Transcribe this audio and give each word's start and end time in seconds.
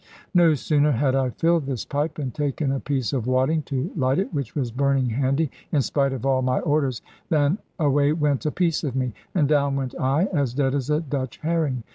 No 0.33 0.55
sooner 0.55 0.93
had 0.93 1.13
I 1.13 1.29
filled 1.29 1.67
this 1.67 1.85
pipe, 1.85 2.17
and 2.17 2.33
taken 2.33 2.71
a 2.71 2.79
piece 2.79 3.13
of 3.13 3.27
wadding 3.27 3.61
to 3.67 3.91
light 3.95 4.17
it, 4.17 4.33
which 4.33 4.55
was 4.55 4.71
burning 4.71 5.11
handy 5.11 5.51
(in 5.71 5.83
spite 5.83 6.11
of 6.11 6.25
all 6.25 6.41
my 6.41 6.59
orders), 6.61 7.03
than 7.29 7.59
away 7.77 8.11
went 8.11 8.47
a 8.47 8.51
piece 8.51 8.83
of 8.83 8.95
me; 8.95 9.13
and 9.35 9.47
down 9.47 9.75
went 9.75 9.93
I, 9.99 10.23
as 10.33 10.55
dead 10.55 10.73
as 10.73 10.89
a 10.89 11.01
Dutch 11.01 11.37
herring. 11.43 11.83